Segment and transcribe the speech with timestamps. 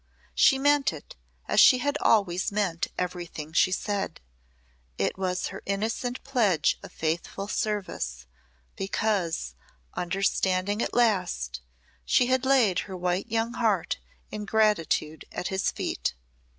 [0.33, 1.15] She meant it
[1.47, 4.19] as she had always meant everything she said.
[4.97, 8.25] It was her innocent pledge of faithful service,
[8.75, 9.53] because,
[9.93, 11.61] understanding at last,
[12.03, 13.99] she had laid her white young heart
[14.31, 16.15] in gratitude at his feet.